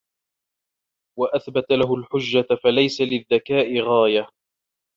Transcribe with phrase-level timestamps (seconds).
[1.19, 4.27] وَأَثْبَتَ لَهُ الْحُجَّةَ فَلَيْسَ لِلذَّكَاءِ غَايَةٌ